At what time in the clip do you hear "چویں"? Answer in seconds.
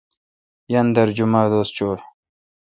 1.75-2.01